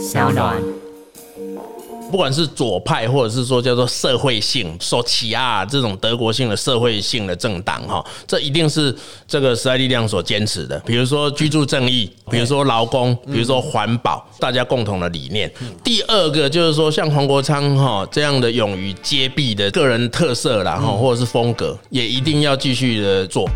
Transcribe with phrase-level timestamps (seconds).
[0.00, 0.56] 小暖。
[2.10, 8.92] 不管是左派，或者是说叫做社会性、说起啊这种德国性的社会性的政党，哈，这一定是
[9.28, 10.76] 这个时代力量所坚持的。
[10.80, 15.48] 比如说居住正义，比如说劳工，比如说环保，大家共同的理念。
[15.84, 23.48] 第二个就是说，像黄国昌哈这样的勇于揭弊的个人特色啦，哈，或者是风格，也一定要继续的做。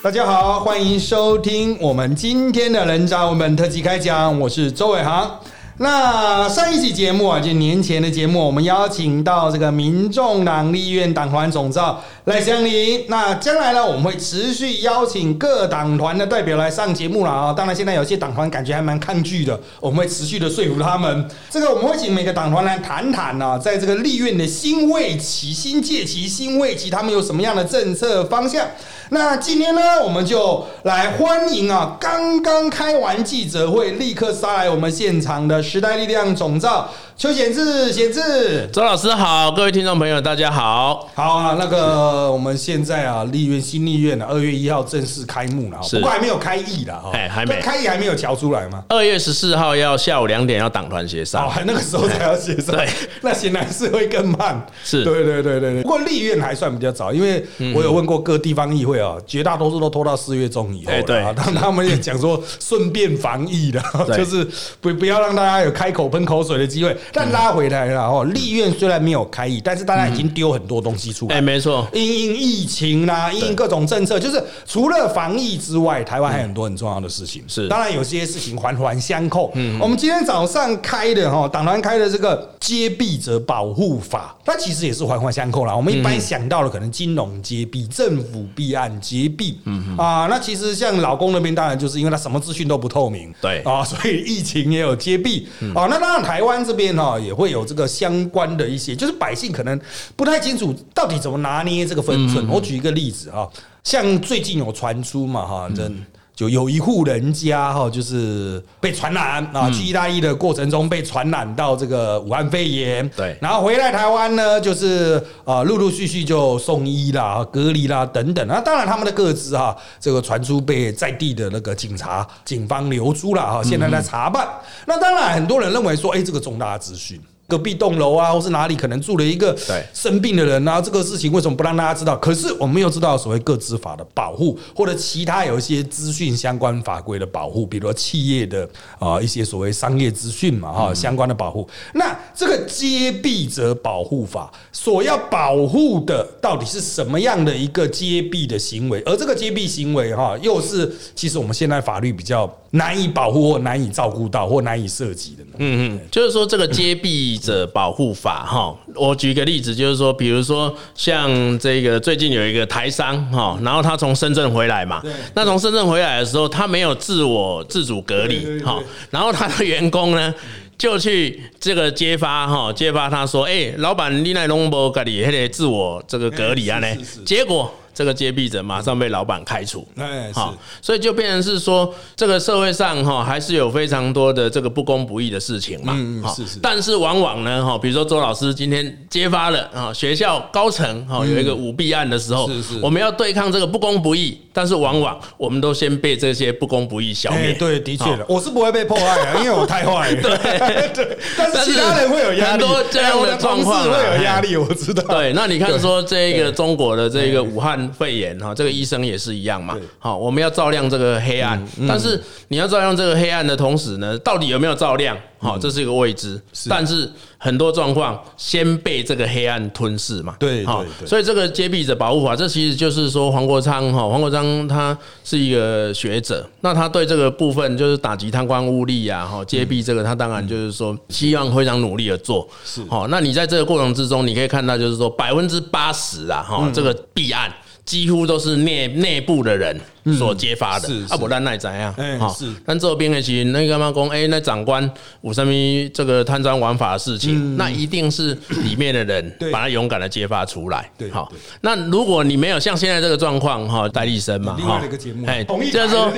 [0.00, 5.40] 大家好，欢迎收听我们今天的人渣文本特辑开讲，我是周伟航。
[5.78, 13.06] 那上一期节目啊，就年前的节目，我们邀请到这个民众党立院党团总召赖香林。
[13.08, 17.54] 那将来呢，我们会持续邀请各党团的代表来上节目了啊。
[17.54, 21.26] 当然，现在有些党团感觉还蛮抗拒的，我们会持续的说服他们。
[21.48, 28.66] 这个我们会请每个党团来谈谈呢，在这个立院的新位期、新届期、新位期，他们有什么样的政策方向。
[29.10, 41.10] 那今天呢，我们就来欢迎啊，刚刚开完记者会，立刻杀来我们现场的时代力量总召邱显志，显志，周老师好，各位听众朋友大家好。
[41.16, 47.60] 好啊，那个我们现在啊，立院新立院呢，二月一号正式开幕了，不过还没有开议了哈，哎，还没。
[47.60, 48.84] 开议，还没有调出来吗？
[48.88, 52.88] 二月十四号要下午两点要党团协商，哦，那个时候才要协商，对，
[53.22, 55.02] 那显然是会更慢，是。
[55.02, 55.82] 对对对对对。
[55.82, 57.44] 不过立院还算比较早，因为
[57.74, 63.82] 我有问过各地方议会啊，绝大多数都拖到四月中以后对，当他们也讲说顺便防疫的，
[64.16, 64.46] 就是
[64.80, 66.96] 不不要让大家有开口喷口水的机会。
[67.12, 71.36] 但拉回来了哦，立院虽然没有开议，但是大家已经丢很多东西出来。
[71.36, 77.42] 哎，没错，因因疫情啦，因各种政策，就是除了防疫之外，台湾还有很多很重要的事情。
[77.46, 79.50] 是，当然有些事情环环相扣。
[79.54, 85.74] 嗯，我们今天早上开的哈，党团开的这个接弊者保护法，它其实也是环环相扣啦。
[85.74, 95.86] 我们一般想到的可能金融接弊、政府弊案接弊，嗯啊，那其实像老公那边，当然就是因为他什么资讯都不透明，对啊，所以疫情也有接弊啊。
[95.88, 99.80] 那当然台湾这边哈也会有这个相关的一些，就是百姓可能
[100.16, 102.46] 不太清楚到底怎么拿捏这个分寸。
[102.48, 103.48] 我举一个例子啊，
[103.84, 105.90] 像最近有传出嘛哈，这。
[106.38, 118.46] 就有一户人家哈，就是被传染啊，去意大利的过程中被传染到这个武汉肺炎，对，然后回来台湾呢，就是啊，陆陆续续就送医啦、隔离啦等等。
[118.46, 124.46] 那当然他们的各自哈，这个传出被在地的那个警察、警方留出了哈，现在在查办。
[124.86, 127.20] 那当然很多人认为说，哎，这个重大资讯。
[127.48, 129.56] 隔壁栋楼啊，或是哪里可能住了一个
[129.94, 130.82] 生病的人啊？
[130.82, 132.14] 这个事情为什么不让大家知道？
[132.18, 141.66] 可是我们又知道所谓各资法的保护，或者其他有一些资讯相关法规的保护，比如说企业的啊一些所谓商业资讯嘛哈相关的保护。
[141.94, 149.02] 那这个揭弊者保护法所要保护的到底是什么样的一个揭弊的行为？
[149.06, 155.50] 而这个揭弊行为哈，又是其实我们现在法律比较难以保护或难以照顾到或难以涉及的呢？
[155.58, 157.38] 嗯嗯，就是说这个揭弊。
[157.38, 165.02] 者保护法哈，我举个例子，就是说，比如说像这个最近有一个台商哈，然后他从深圳回来嘛，
[165.34, 168.78] 那从深圳回来的时候，他没有自我自主隔离哈，
[169.10, 170.34] 然后他的员工呢
[170.76, 176.86] 就去这个揭发哈，揭发他说，哎，老板你那龙博隔离还得自我这个隔离啊呢，
[177.24, 177.72] 结果。
[177.98, 186.60] 这个揭弊者马上被老板开除，哎，好，所以就变成是说，这个社会上哈还是有非常多的这个不公不义的事情嘛，嗯，是是。
[186.62, 197.52] 但是往往呢，哈，比如说周老师今天揭发了啊，学校高层哈有一个舞弊案的时候，是是，我们要对抗这个不公不义，但是往往我们都先被这些不公不义消灭。
[197.54, 200.14] 对，的确的，我是不会被迫害的， 因为我太坏。
[200.14, 200.38] 对。
[200.94, 205.02] 对，但是其他人会有压力，很多这样的状况会有压力，我知道。
[205.08, 208.68] 对，那你看说这个中国的这个武汉肺炎哈，这个。
[208.78, 215.18] 医生也是一样嘛，好，我们要照亮这个黑暗，但是你要照亮这个黑暗的同时呢，到底有没有照亮？
[215.40, 216.40] 好，这是一个未知。
[216.68, 237.52] 但是很多状况先被这个黑暗吞噬嘛，对，好，所以这个揭弊者保护法，这其实就是说黄国昌哈，黄国昌他是一个学者，那他对这个部分就是打击贪官污吏啊，哈，揭弊这个他当然就是说希望非常努力的做，是，好，那你在这个过程之中，你可以看到就是说百分之八十啊，哈，这个弊案。
[237.88, 239.74] 几乎都是内内部的人
[240.18, 241.90] 所揭发的，啊，不然那怎样？
[242.18, 244.82] 哈，但这边的其实那个嘛讲，哎，那长官
[245.22, 245.50] 有什么
[245.94, 250.90] 这个贪赃枉法的事情，那一定是里面的人把他勇敢的揭发出来。
[250.98, 251.32] 对，好。
[251.62, 255.42] 那如果你没有像现在这个状况，哈，戴立生嘛， 另外一个节目，哎，
[255.72, 256.12] 就是说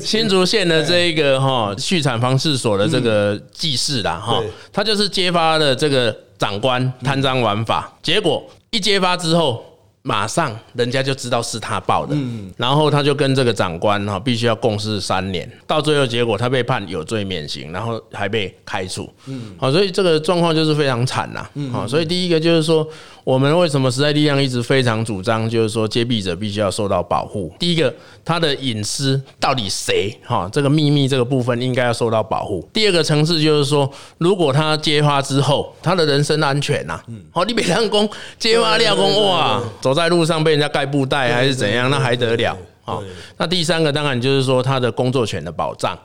[0.00, 4.42] 新竹县的这一个哈畜产防治所的这个技师啦，哈，
[4.72, 9.64] 他就是揭发了这个长官贪赃枉法，结果一揭发之后。
[10.04, 12.16] 马上人家就知道是他报的，
[12.56, 22.84] 然后他就跟这个长官哈必须要共事三年，到最后结果他被判有罪免刑，然后还被开除，嗯，好，所以这个状况就是非常惨呐，好，所以第一个就是说，
[23.22, 27.54] 我们为什么时代力量一直非常主张，就是说揭弊者必须要受到保护。
[27.60, 27.94] 第一个，
[28.24, 30.12] 他的隐私到底谁？
[30.26, 32.68] 哈这个秘密这个部分应该要受到保护。
[32.72, 33.88] 第二个层次就是说，
[34.18, 37.00] 如果他揭发之后，他的人身安全呐，
[37.30, 39.62] 好，你别让公揭发廖公哇。
[39.92, 42.98] 走在路上被人家盖布袋还是怎样，那还得了啊？
[43.36, 45.98] 那第三个当然就是说他的工作权的保障。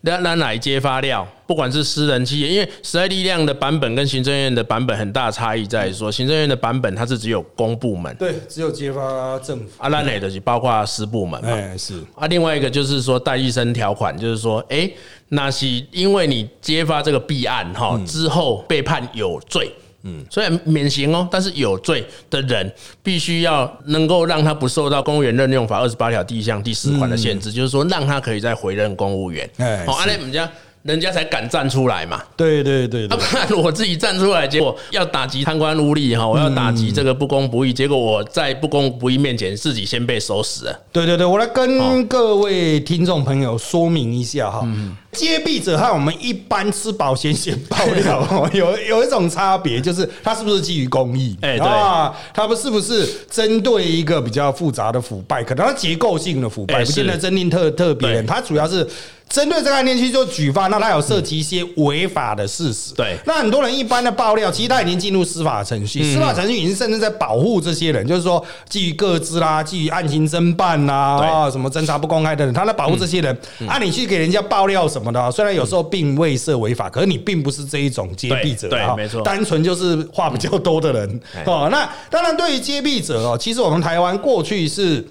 [0.00, 1.26] 那那哪揭发料？
[1.46, 9.64] 不管是私人企业，因为时代力量的版本跟行政院的版本很大差异，在于说行政院的版本它是只有公部门，对，只有揭发政府。
[9.78, 11.76] 啊，那哪的就包括私部门嘛？
[11.76, 12.02] 是。
[12.14, 14.90] 啊，另外一个就是说代医生条款，就是说，哎，
[15.28, 19.70] 那是因为你揭发这个弊案哈之后被判有罪。
[20.04, 22.72] 嗯，虽然免刑哦，但是有罪的人
[23.02, 29.48] 必须要能够让他不受到公务员任用法二十八条第一项第四款的限制，就是说让他可以再回任公务员。
[29.56, 30.48] 哎，好，阿雷，我们家。
[30.84, 32.22] 人家才敢站出来嘛？
[32.36, 40.80] 对对对，不然我自己站出来，结果要打击贪官污吏哈，我要打击这个不公不义，结果我在不公不义面前自己先被收拾了。
[40.92, 44.68] 对对对，我来跟各位听众朋友说明一下哈，
[45.14, 51.36] 揭弊者和我们一般吃保险险爆料 有有一种差别，就是他是不是基于公益？
[51.40, 58.86] 哎，对啊，他们是不是针对一个比较复杂的腐败，可能他结构性的腐败，不见得真定特特别，他主要是。
[59.26, 62.94] 针对这个案件去做举发，那他有涉及一些违法的事实。
[62.94, 73.36] 对，那很多人一般的爆料，其实他已经进入司法程序，司法程序已经甚至在保护这些人，就是说基于各自啦，基于案情侦办啦，啊，什么侦查不公开等等，他在保护这些人。
[73.66, 81.20] 啊，你去给人家爆料什么的，虽然有时候并未涉违法，可是你并不是这一种揭弊者，对，没错，单纯就是话比较多的人。
[81.46, 85.04] 哦，那当然对于揭弊者哦，其实我们台湾过去是。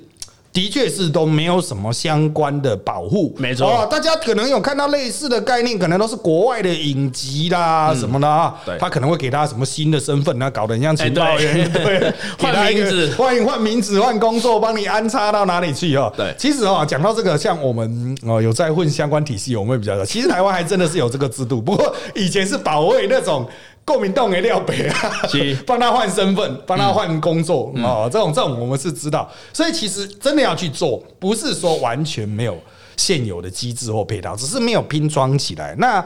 [0.53, 3.85] 的确是都没有什么相关的保护，没错。
[3.89, 8.53] 大家可能有看到类似的概念，可能都是国外的影集啦什么的啊。
[8.63, 16.13] 对，他可能会给他什么新的身份啊，搞得很像情报员，对， 换名字，换换名字，换工作，帮你安插到哪里去哦。
[16.15, 20.05] 对，其实哦，讲到这个，像我们哦有在混相关体系，我们会比较少。
[20.05, 23.43] 其实台湾还真的是有这个制度，不过以前是保卫那种。
[23.85, 25.11] 国民党给廖北啊，
[25.67, 32.57] 帮他换身份，帮他换工作哦，这种这种我们是知道，所以其实真的要去做，不是说完全没有
[32.95, 35.75] 现有的机制或配套，只是没有拼装起来。
[35.77, 36.03] 那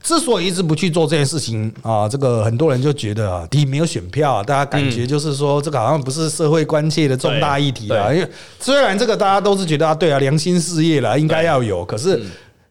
[0.00, 8.14] 之所以一直不去做这件事情啊，这个很多人就觉得啊，第一没有选票，啊大家感觉就是说这个好像不是社会关切的重大议题了。
[8.14, 8.26] 因为
[8.60, 12.22] 虽然这个大家都是觉得啊，对啊，良心事业了，应该要有，可是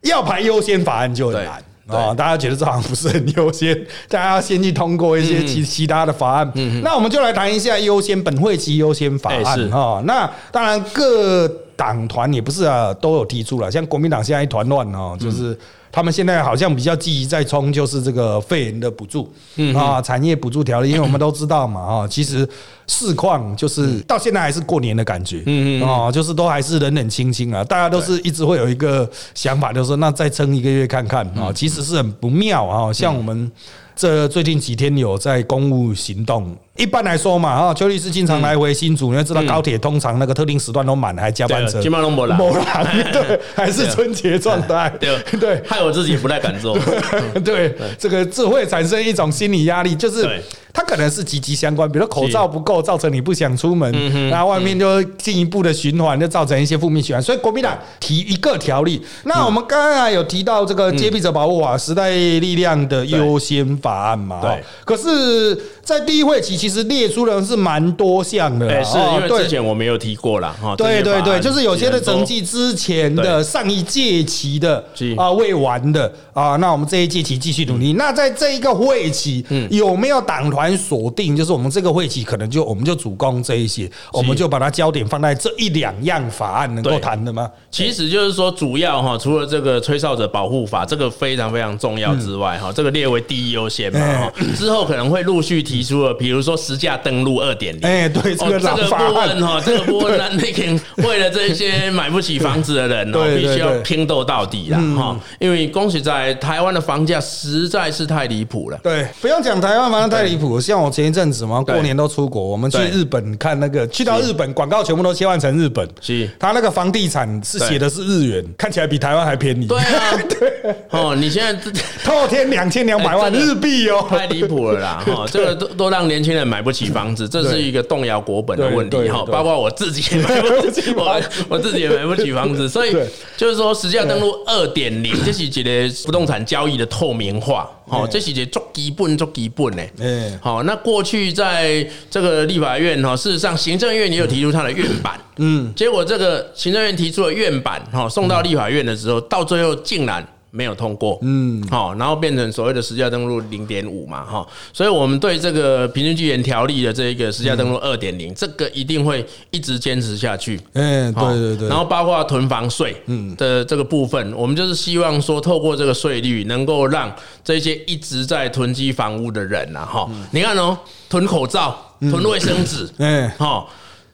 [0.01, 1.61] 要排优先法案就很难。
[1.87, 3.75] 啊，大家觉得这好像不是很优先，
[4.09, 6.51] 大家要先去通过一些其其他的法案。
[6.83, 10.01] 那我们就来谈一下优先本会期优先法案哈。
[10.05, 15.57] 那当然各党团也不是啊，都有提出了，像国民党现在一团乱哦，就是
[15.91, 19.31] 他们现在好像比较积极在冲，就是这个肺炎的补助
[19.75, 22.47] 啊，产业补助条例，因为我们都知道嘛啊，其实。
[22.89, 29.05] 市况就是到现在还是过年的感觉，嗯嗯啊，就是都还是冷冷清清啊，大家都是一直会有一个
[29.35, 32.93] 想法，就是说那再撑一个月看看啊，其实是很不妙啊。
[32.93, 33.51] 像我们
[33.93, 42.63] 这最近几天有在公务行动，一般来说嘛啊，邱律师经常来回新竹，你要知道高铁通常那个特定时段都满，还加班车，基本上没人，没人，
[43.11, 46.77] 对， 还是春节状态，对 对，害我自己不太敢做，
[47.43, 50.27] 对，这个这会产生一种心理压力，就是。
[50.73, 53.91] 它可能是积极相关，比如口罩不够，造成你不想出门，
[54.29, 57.23] 然后外面就进一步的循环，就造成一些负面循环。
[57.23, 64.39] 所以国民党提一个条例，那我们刚刚有提到这个揭弊者保护法、时代力量的优先法案嘛？
[64.39, 64.63] 对。
[64.85, 70.75] 可是，在第一会期其实列出的是蛮多项的，是因为之前我没有提过了哈。
[70.75, 74.83] 对对对，就是有些的成绩之前的上一届期的
[75.15, 77.93] 啊未完的啊，那我们这一届期继续努力。
[77.93, 80.77] 那在这一个会期，有没有党团？
[80.77, 87.49] 锁定就是我们这个会期可能就我们就主攻这一些，我们就把它焦点放在这一两样法案能够谈的吗？
[87.71, 94.29] 其实就是说主要哈，除了这个吹哨者保护法这个非常非常重要之外哈，这个列为第一优先嘛。
[94.57, 97.87] 之后可能会陆续提出了，比如说实价登录二点零。
[97.87, 105.17] 哎，对，这个这个部分哈，这个部分那那为了这些买不起房子的人哦，必须要拼斗到底了哈。
[105.39, 108.79] 因为恭喜在台湾的房价实在是太离谱了。
[108.81, 110.59] 对，不用讲台湾房价太离谱。
[110.59, 119.67] 像我前一阵子嘛，过年都出国，我们去日本看那个，去到日本广告全部都切换成日本，是，他那个房地产是写的是日元，看起来比台湾还便宜。
[119.67, 121.71] 对啊，对， 哦，你现在
[122.03, 125.03] 透天两千两百万日币哦，太离谱了啦！
[125.05, 129.25] 哈，这个都都让年轻人人买不起房子，这是一个动摇国本的问题哈。
[129.25, 132.95] 包括我自己也买不起，我 我自己也买不起房子，所以
[133.35, 139.83] 就是说实价登录二点零，这是一个不动产交易的透明化，好，对这是一个做基本做基本呢。
[139.99, 150.25] 嗯，好，那过去在这个立法院哈，事实上行政院也有提出它的院版，嗯，结果这个行政院提出了院版哈，送到立法院的时候，到最后竟然。
[150.51, 163.35] 没有通过，嗯，好，然后变成所谓的实价登录零点五嘛，哈，所以我们对这个平均居延条例的这一个实价登录二点零，这个一定会一直坚持下去，哎，好对对对，然后包括囤房税嗯。
[163.37, 167.13] 的这个部分，我们就是希望说，透过这个税率，能够让
[167.43, 170.75] 这些一直在囤积房屋的人呐，哈，你看哦，
[171.07, 173.63] 囤口罩、囤卫生纸，哎，哈，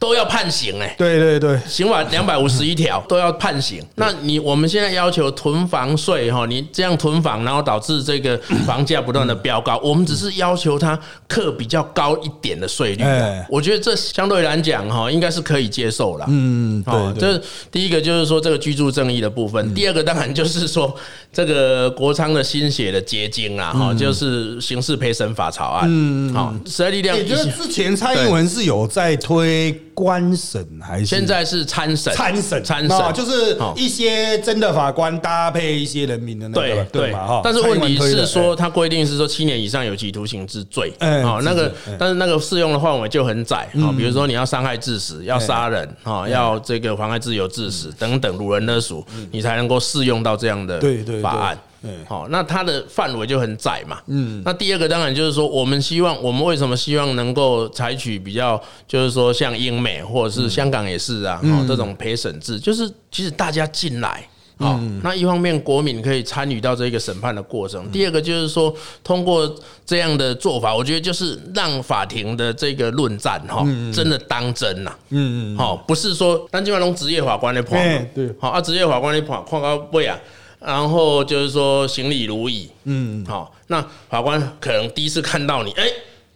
[0.03, 0.93] 都要判刑哎。
[0.97, 13.05] 对对对，刑法两百五十一条 都要判刑，那你我们现在要求囤房税哈，你这样囤房，然后导致这个房价不断的飙高，我们只是要求他课比较高一点的税率
[13.47, 16.25] 我觉得这相对来讲哈，应该是可以接受了。
[16.27, 20.93] 嗯，哦，对对，这第一个就是说这个居住正义的部分，第二个当然就是说
[21.31, 32.63] 这个国昌的心血的结晶啦，哈，就是刑事陪审法草案，嗯，好，时代力量也就是之前蔡英文是有在推官审还是现在是参审，参审？
[32.63, 33.73] 参哦审就是哦。
[33.75, 37.41] 一些真的法官搭配一些人民的那对个，对嘛哈。
[37.43, 46.11] 但是问题是说，它规定是说七年以上有期徒刑之罪，哎哦，那个但是那个适用的范围就很窄啊，比如说你要伤害致死，要杀人哎。
[46.11, 50.81] 啊，要这个妨碍自由致死等等，掳人勒赎，你才能够适用到这样的
[51.21, 51.89] 法案哎。
[52.07, 53.99] 好，那它的范围就很窄嘛。
[54.07, 64.27] 嗯，那第二个当然就是说，我们希望，我们为什么希望能够采取比较，就是说像英美或者是香港也是啊，哦，这种陪审制，就是其实大家进来。
[64.55, 68.73] 好，那一方面国民可以参与到这个审判的过程，第二个就是说，
[69.03, 69.51] 通过
[69.83, 74.95] 这样的做法，我觉得就是让法庭的这个论战哈，真的当真呐。
[75.09, 80.17] 嗯嗯，好，不是说单金万龙职业法官的判对好啊，职业法官的判判到位啊，
[80.65, 85.83] 然后就是说行礼如仪，嗯，好，那法官可能第一次看到你，哎，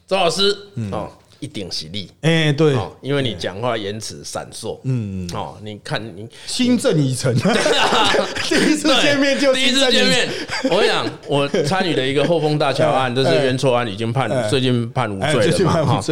[0.05, 0.55] 周老师，
[0.91, 2.12] 哦，一定是你。
[2.22, 7.34] 哎对，哦，因为你讲话言辞闪烁，嗯，哦，你看你心正已成，
[8.50, 10.27] 第一次见面就第一次见面，
[10.69, 14.50] 我跟你讲，我参与的一个后丰大桥案， 这是冤错案，已经判哎。
[14.50, 16.03] 最近判无哎，罪了嘛，哈。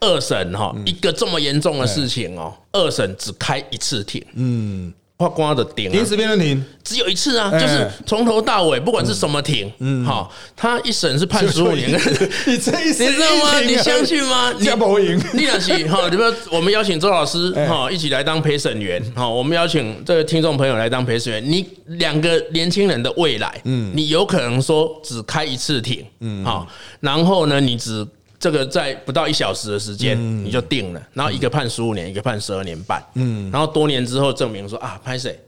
[0.00, 5.92] 二审哈，一个这么严重的事情哦，二审只开一次庭，嗯，法官的顶啊。
[5.92, 7.60] 临时辩论庭，只有一次啊，哎。
[7.60, 11.90] 就是从头到尾，不管是什么庭，嗯，好，他一审是判十五年，
[12.46, 13.60] 你这一你知道吗？
[13.60, 14.52] 你相信吗？
[14.58, 17.66] 你加不赢，你那是哈，你不要， 我们邀请周老师哎。
[17.68, 21.42] 哈一起来当陪审员哈，我们邀请这个听众朋友来当陪审员。
[21.48, 26.66] 你两个年轻人的未来，嗯，你有可能说只开一次庭，嗯，好，
[27.00, 28.06] 然后呢，你只
[28.44, 35.40] 这个在不到一小时的时间你就定了，然后一个判十五年，一个判十二年半，嗯，然后多年之后证明说啊，拍谁？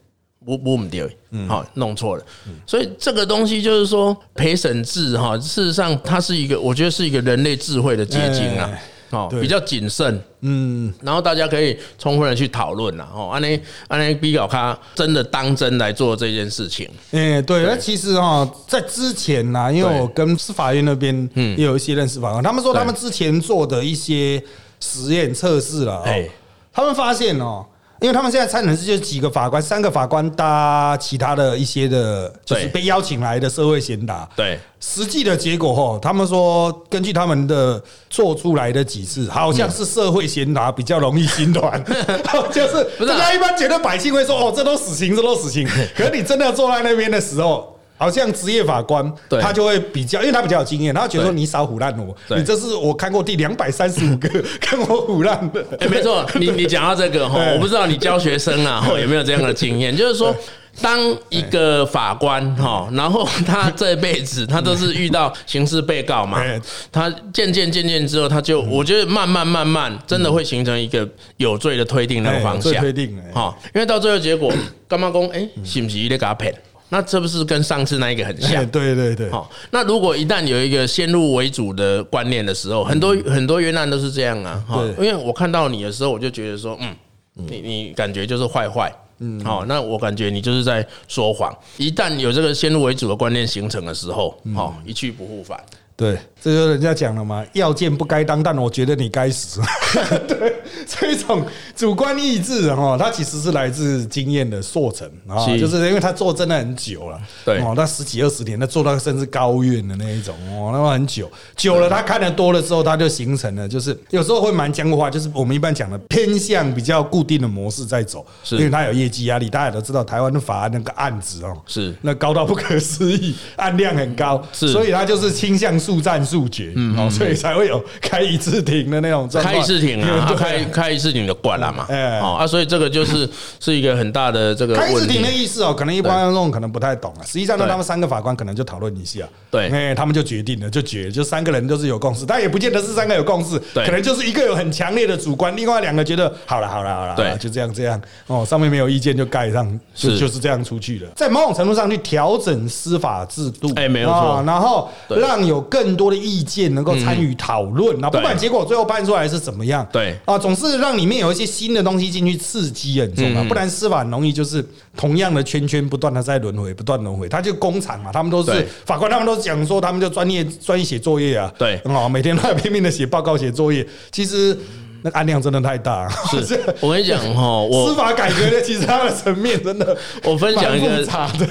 [0.42, 1.14] 不不唔对，
[1.46, 2.24] 好弄错了，
[2.66, 8.70] 所以这个东西就是说陪审制哈，事实上它是一个，我觉得是一个人类智慧的结晶啊。
[8.72, 8.82] 哎，
[9.16, 13.58] 哦，比较谨慎，嗯，然后大家可以充分的去讨论啦，哦，安尼
[13.88, 24.42] 安尼比较他真的当真来做这件事情，哎，对，那其实哈，在之前呢，因为我跟司法院那边也有一些认识法官，他们说他们之前做的一些
[24.80, 26.20] 实验测试了，哎。
[26.22, 26.28] 哦，
[26.72, 27.64] 他们发现哦。
[28.00, 34.28] 因为他们现在参审是就几个法官，三个法官搭其他的一些的，就是被邀请来的社会贤达。
[34.36, 41.82] 对，实际的结果哈，他们说根据他们的做出来的几次，好像是社会贤达比较容易心软，
[42.52, 45.66] 就是大家一般觉得百姓会说哦，这都死刑，这都死刑。
[45.96, 47.75] 可是你真的坐在那边的时候。
[47.96, 49.40] 好像职业法官对。
[49.40, 54.28] 他就会比较，因为他比较有经验，他会觉得说你少唬烂我，你这是我看过第两百三十五个
[54.60, 55.64] 跟我唬烂的。
[55.80, 60.34] 哎，没错， 你你讲到这个哈，哎我不知道你教学生啊哈有没有这样的经验，就是说。
[60.82, 61.00] 当
[61.30, 66.60] 一个法官哈，然后他这辈子他都是遇到刑事被告嘛哎，
[66.92, 73.32] 他渐渐渐渐之后，他就我觉得慢慢慢慢真的会形成一个有罪的推定那个方向，推定哎。
[73.32, 74.52] 哈，因为到最后结果
[74.86, 76.54] 干妈公哎，是不是你给他骗？
[76.88, 78.66] 那这不是跟上次那一个很像哎，？
[78.66, 84.64] 对对对，好，那如果一旦有一个先入为主的观念的时候，很多很多冤案都是这样啊。
[84.68, 86.94] 哈，因为我看到你的时候，我就觉得说，嗯，
[87.34, 88.92] 你你感觉就是坏坏。
[89.18, 91.50] 嗯，好，那我感觉你就是在说谎。
[91.78, 95.58] 一旦有这个先入为主的观念形成的时候，好，一去不复返。
[95.96, 99.60] 对，这就是人家讲了嘛，要见不该当，但我觉得你该死。
[100.28, 100.54] 对，
[100.86, 105.58] 这种主观意志哦，它其实是来自经验的塑成啊，是。
[105.58, 107.58] 就是因为他做真的很久了，对。
[107.60, 118.56] 哦，那十几二十年，他做到甚至高院的那一种哦，那么很久，久了他看的多了之后，他就形成了，就是有时候会蛮僵化，就是我们一般讲的偏向比较固定的模式在走，是。
[118.56, 121.94] 因为他有业绩压力，大家都知道台湾的法案那个案子哦，是。
[122.02, 124.68] 那高到不可思议，案量很高，是。
[124.68, 132.20] 所以他就是倾向速战速决，哦，所以才会有开一次庭的那种开一次庭啊， 开开一次庭就管了嘛，哎。
[132.20, 133.26] 哦啊，所以这个就是
[133.58, 135.30] 是一个很大的这个开一次庭的。
[135.30, 137.24] 意思哦，可能一般观众可能不太懂啊。
[137.24, 139.68] 实际上呢，他们三个法官可能就讨论一下，对。
[139.70, 143.86] 哎，他们就决定了，就决，就三个人都是有共识，但也不见得是三个有共识，对。
[143.86, 147.34] 可能就是一个有很强烈的主观，另外两个觉得好了好了好了，对。
[147.38, 148.00] 就这样这样。
[148.26, 150.26] 哦，上面没有意见就盖上，就是。
[150.26, 151.08] 就是这样出去了。
[151.14, 154.16] 在某种程度上去调整司法制度，哎没有错。
[154.16, 160.16] 啊然后让有更多的意见能够参与讨论，那不管结果最后判出来是怎么样，对。
[160.24, 163.48] 啊，总是让里面有一些新的东西进去刺激很重要，嗯。
[163.48, 164.64] 不然司法很容易就是
[164.96, 167.28] 同样的圈圈不断的在轮回，不断轮回。
[167.28, 171.78] 他就工厂嘛，他们都是法官，他们都讲说他们就专业专业写作业啊，对。
[171.84, 174.56] 很好，每天都在拼命的写报告写作业，其实
[175.02, 176.08] 那个案量真的太大。
[176.30, 181.04] 是 我跟你讲哈，我司法改革的 其实它的层面真的， 我分享一个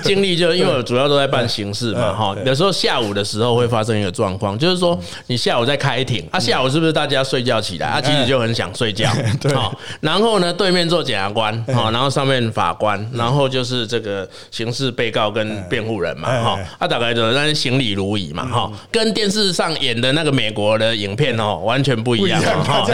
[0.04, 9.10] 经历，就因为我主要都在办刑事嘛，哈，有时候下午的时候会发生一个状况，就是说你下午在开庭，啊，下午是不是大家睡觉起来，啊，其实就很想睡觉，
[9.42, 9.54] 对。
[9.54, 22.86] 好，然后呢，对面坐检察官，好，然后上面法官，然后就是这个刑事被告跟辩护人嘛，哈，啊，大概就那行礼如仪嘛，哈，跟电视上演的那个美国的影片哦，完全不一样哈，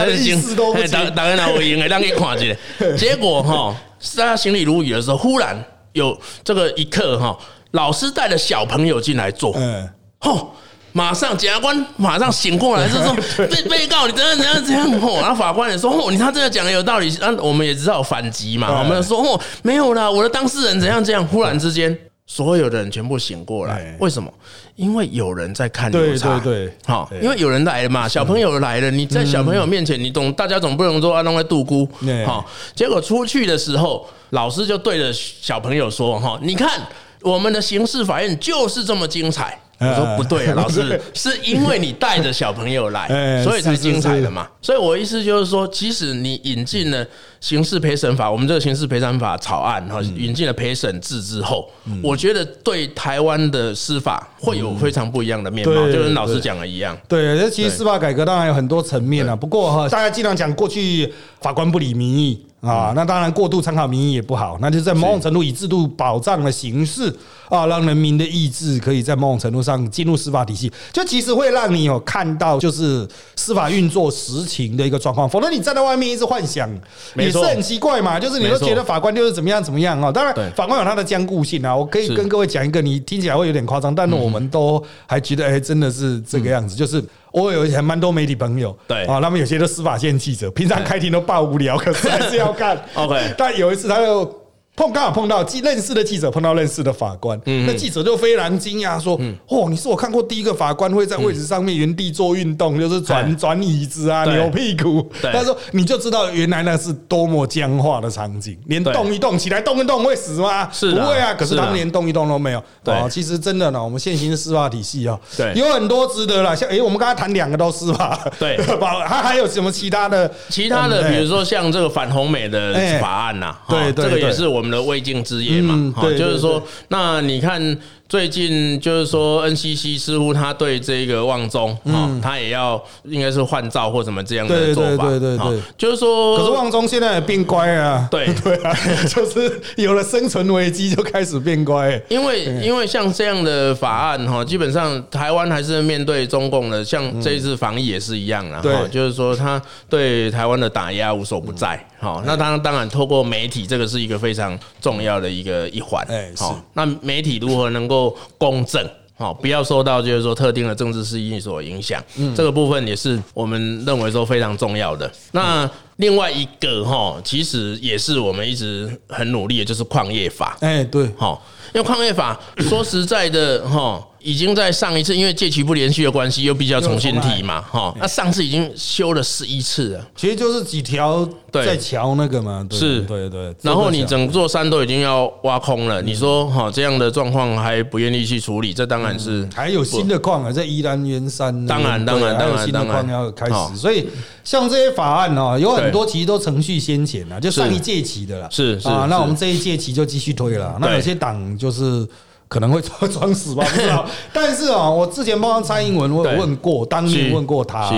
[0.41, 2.55] 意思都不嘿清大大概拿我赢了，让你看一下。
[2.97, 3.75] 结果哈，
[4.17, 5.55] 大家行礼如雨的时候，忽然
[5.93, 7.37] 有这个一刻哈，
[7.71, 9.87] 老师带着小朋友进来坐，嗯，
[10.19, 10.55] 吼。
[10.93, 13.15] 马上检察官马上醒过来，就说
[13.47, 21.97] 被被告你怎样怎样怎样吼，然后法官也说哦，你他这个讲的有道理，那，我们也知道反击嘛，我们说哦没有啦，我的当事人怎样怎样，忽然之间
[22.33, 23.73] 所有的人全部醒过来。
[23.73, 24.31] 哎，为什么？
[24.77, 26.73] 因为有人在看对对对。
[26.85, 31.85] 好，因为有人来了嘛，小朋友来了，你在小朋友面前，你懂，大家总不能说啊，弄在度孤，
[32.25, 36.81] 好，结果出去的时候，老师就对着小朋友说哈，你看
[37.21, 39.59] 我们的刑事法院就是这么精彩。
[39.81, 44.47] 我说不对啊， 老师，是因为你带着小朋友来，哎 所以才精彩的嘛。
[44.61, 47.05] 所以我意思就是说，即使你引进了
[47.39, 51.67] 刑事陪审法，我们这个刑事陪审法草案哈，引进了陪审制之后，
[52.03, 56.41] 我觉得对台湾的司法会有非常不一样的面貌，就跟老师对。
[56.41, 56.97] 讲的一样。
[57.07, 59.35] 对，这其实司法改革当然有很多层面啊。
[59.35, 64.57] 不过哈，大家经常讲过去法官不理民意啊，那当然过度参考民意也不好。
[64.61, 67.11] 那就在某种程度以制度保障的形式
[67.49, 75.27] 啊，让人民的意志可以在某种程度上进入司法体系，就其实会让你有看到就是司法运作实情的一个状况。
[75.27, 76.69] 否则你站在外面一直幻想，
[77.15, 78.19] 也是很奇怪嘛。
[78.19, 80.11] 就是你都觉得法官就是怎么样怎么样啊。
[80.11, 81.75] 当然，法官有他的僵固性啊。
[81.75, 86.75] 我可以跟各位讲一个，你听起来会有点夸张，但是我们都还觉得哎，真的是这个样子。
[86.75, 92.77] 就是我有还蛮多媒体朋友，对啊，他们有些都司法线记者，平常开庭都爆无聊， 可是还是要看。
[92.93, 94.40] OK 但有一次他又。
[94.81, 99.13] 碰刚好碰到记认识的记者，碰到认识的法官，嗯那记者就非常惊讶说
[99.47, 110.67] ：“哦，你是我看过第一个法官会在位置上面原地做运动，就是转嗯转椅子啊、扭屁股。”对他说：“你就知道原来那是多么僵化的场景，连动一动起来动一动会死吗？
[110.73, 111.35] 是不会啊。
[111.35, 112.63] 可是他们连动一动都没有。
[112.83, 116.55] 对哦，其实真的呢，我们现行的司法体系啊，对有很多值得了。
[116.55, 119.01] 像诶，我们刚才谈两个都司法，对吧？
[119.07, 120.31] 还还有什么其他的？
[120.49, 135.59] 其他的，嗯比如说像这个反红美的哎法案呐，对哈这个也是我们的未竟之业嘛对对就是说，那你看最近就是说 NCC 似乎他对这个旺中哈，他也要应该是换照或什么这样的做法，对对对。
[135.77, 138.27] 就是说，可是旺中现在也变乖啊，对。
[138.43, 138.73] 对啊，
[139.07, 142.01] 就是有了生存危机就开始变乖。
[142.09, 148.73] 因为因为像这样的法案哈，基本上台湾还是面对中共的，像这一次防疫也是一样啊，对。
[148.73, 158.83] 哈，就是说他对台湾的打压无所不在，哈，那当然当然透过媒体，这个是一个非常重要的一个一环哎，好，那媒体如何能够公正？
[159.15, 165.11] 好，不要受到就是说特定的政治势力所影响，嗯这个部分也是我们认为说非常重要的。
[165.31, 170.57] 那另外一个哈，其实也是我们一直很努力的，就是矿业法。
[170.61, 177.93] 哎，对，好，因为矿业法说实在的哈，已经在上一次因为借期不连续的关系，又必须要重新提嘛，哈。
[177.99, 181.65] 那上次已经修了十一次了，其实就是几条对。
[181.65, 183.01] 在桥那个嘛，对是。
[183.01, 183.53] 对对。
[183.61, 194.07] 然后你整座山都已经要挖空了，你说哈这样的状况还不愿意去处理，这当然是还有新的矿啊，在宜兰圆山当然当然当然对还有新的矿要开始，所以
[194.43, 202.07] 像这些法案哦，有很多其实都程序先前啊，就上一届期的啦，是是啊，那我们这一届期就继续推了，那有些党就是。
[202.51, 204.05] 可能会 装死吧，不知道。
[204.33, 207.89] 但是啊，我之前帮到蔡英文，我问过，当面问过他，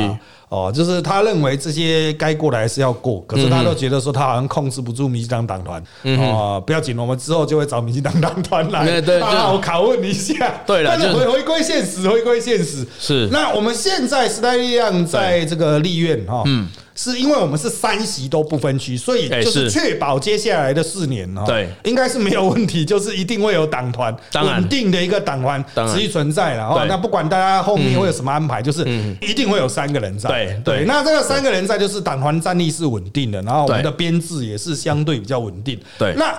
[0.47, 5.83] 哦，就是他认为这些该过的还是要过，可是他都觉得说他好像控制不住民进党党团，
[6.19, 8.85] 哦，不要紧，我们之后就会找民进党党团来。
[8.85, 10.61] 对对我拷问一下。
[10.67, 12.85] 对了就是回回归现实，回归现实。
[12.99, 26.85] 是那我们现在时代力量在这个立院哈，嗯，是因为我们是三席都不分区，所以哎就是是确保接下来的四年哦，对，应该是没有问题，就是一定会有党团稳定的一个党团持续存在了哦。
[26.87, 28.87] 那不管大家后面会有什么安排，就是
[29.21, 30.29] 一定会有三个人在。
[30.29, 35.79] 对对那这个三个人在，就是党团战力是稳定的，然后我们的编制也是相对比较稳定。
[35.97, 36.37] 对那。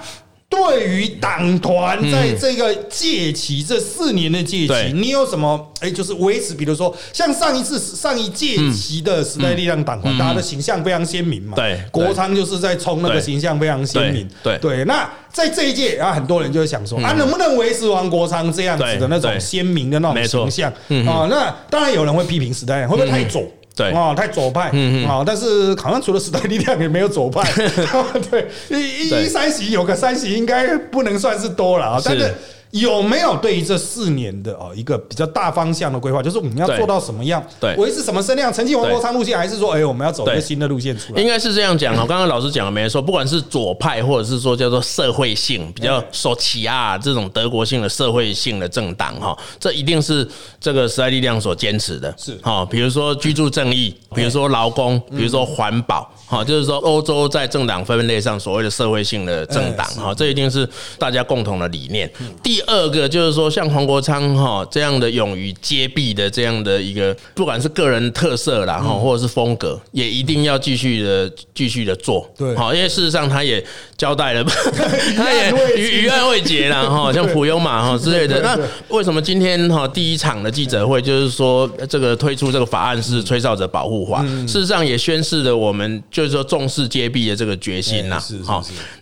[0.48, 5.72] 对于党团在这个届期、这四年的届期，你有什么？
[5.80, 11.56] 哎，就是维持，比如说像上一次上一届期的时代力量党团，大家的形象非常鲜明嘛。
[11.56, 11.80] 对。
[11.90, 14.28] 国昌就是在冲那个形象非常鲜明。
[14.60, 14.84] 对。
[14.84, 19.40] 那在这一届啊，很多人就会想说啊，能不能维持王国昌这样子的那种对。
[19.40, 20.70] 鲜明的那种形象？
[21.06, 21.26] 啊？
[21.28, 23.42] 那当然有人会批评时代会不会太左？
[23.76, 24.70] 对啊，太左派
[25.06, 25.22] 啊！
[25.26, 27.42] 但是好像除了时代力量也没有左派，
[28.30, 32.34] 对一一三席有个三席应该不能算是多了啊，但是。
[32.74, 36.20] 有没有对于这四年的哦一个比较大方向的规划？
[36.20, 38.52] 就是我们要做到什么样，对维持什么声量？
[38.52, 41.22] 成绩王国对昌路线，还是说，哎，我们要走一个新的路线出来？
[41.22, 42.04] 应该是这样讲哦。
[42.08, 50.28] 刚刚老师讲了没错，不管是左派或者是说叫做社会性比较受起啊这种德国性的社会性的政党哈，这一定是
[50.60, 52.12] 这个时代力量所坚持的。
[52.18, 62.10] 是哈，比如说居住正义，比如说劳工，比如说环保，哈，就是说欧洲在政党分类上所谓的社会性的政党哈，这一定是大家共同的理念。
[62.42, 72.28] 第二个就是说，像黄国昌哈这样的勇于揭弊的这样的一个，不管是个人特色啦哈，或者是风格，也一定要继续的继续的做。
[72.36, 73.64] 对好，因为事实上他也
[73.96, 74.44] 交代了，
[75.16, 78.40] 他也尽余余案未结啦哈， 像普悠玛哈之类的。
[78.40, 88.38] 那为什么今天哈第一场的记者会就是说这个推出这个法案是吹哨者保护法，嗯事实上也宣示了我们就是说重视揭弊的这个决心呐是，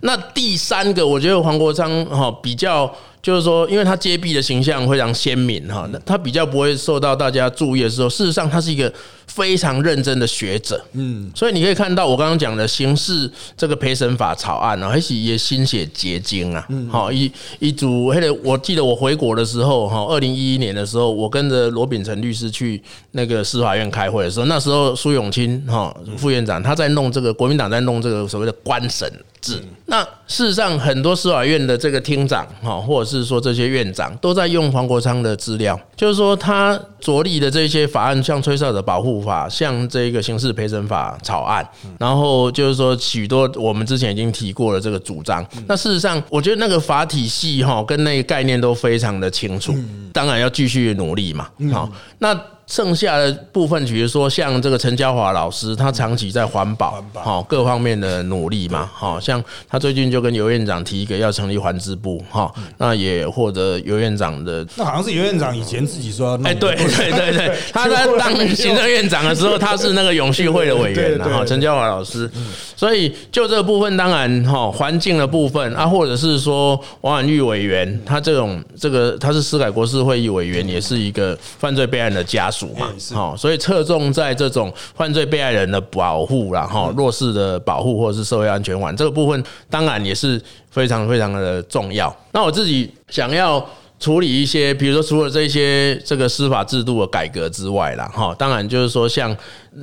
[0.01, 2.93] 那第三个，我觉得黄国昌哈比较。
[3.23, 8.93] 就是说，因为他揭弊的形象非常鲜明哈，那他比较不会受到大家注意的时候，事实上他是一个
[9.29, 17.31] 非常认真的学者，嗯，所以你可以看到我刚刚讲的刑事这个陪审法草案啊，还是也心血结晶啊，好一
[17.61, 22.83] 一组，黑的，我记得我回国的时候哈，二零一一年的时候，我跟着罗秉成律师去
[23.13, 29.09] 那个司法院开会的时候，那时候苏永清哈副院长他在弄这个国民党在弄这个所谓的官审
[29.43, 29.63] 制。
[29.85, 45.45] 那事实上，很多司法院的这个厅长哈，或者是说这些院长都在用黄国昌的资料，就是说他着力的这些法案，像吹哨者保护法，像这个刑事陪审法草案，然后就是说许多我们之前已经提过了这个主张。
[45.67, 49.75] 那事实上，我觉得那个法体系哈跟那个概念都非常的清楚，
[50.13, 51.49] 当然要继续努力嘛。
[51.71, 52.41] 好，那。
[52.73, 64.67] 剩下的部分，比如说像这个陈嘉华老师，他长期在环保好各方面的努力嘛，好像他最近就跟尤院长提一个要成立环资部哈，那也获得尤院长的。
[64.75, 71.31] 那好像是尤院长以前自己说哎，对对对对， 他在当行政院长的时候，他是那个永续会的委员对对对。
[71.31, 72.31] 哈，陈嘉华老师。
[72.75, 92.15] 所以就这个部分，当然哈，环境的部分啊，或者是说王婉玉委员，他这种这个他是司改国事会议委员，也是一个犯罪备案的家属嘛哎，是好，所以侧重在这种犯罪被害人的保护啦，哈，弱势的保护或者是社会安全网这个部分，当然也是非常非常的重要。
[92.33, 93.65] 那我自己想要。
[94.01, 99.37] 处理一些，比如说除了这些这个司法制度的改革之外啦，哈，当然就是说像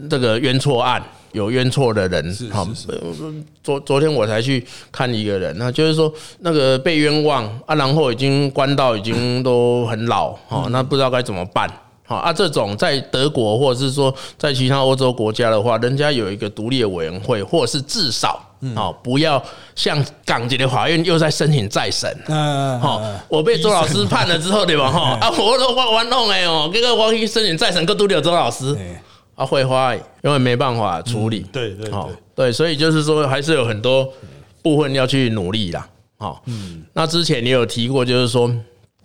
[0.09, 1.01] 这个冤错案。
[1.31, 2.67] 有冤错的人，哈，
[3.63, 11.69] 昨昨天我才去看一个人，那就是说那个被冤枉啊，然后已经关到已经都很老，哈，那不知道该怎么办。
[12.09, 18.43] 好啊，这种在德国或者是说在其他欧洲国家的话，人家有一个独立的委员会，或者是至少，
[18.73, 19.39] 好不要
[19.75, 22.11] 像港籍的法院又在申请再审。
[22.25, 24.89] 嗯，好，我被周老师判了之后，对吧？
[24.91, 29.03] 哈啊，我都我玩弄哎哦，这个我去申请再审，更都有周老师哎
[29.35, 31.45] 啊，会花，因为没办法处理。
[31.53, 34.11] 对对好对，对，所以就是说，还是有很多
[34.63, 35.87] 部分要去努力啦。
[36.17, 38.51] 好，嗯，那之前你有提过，就是说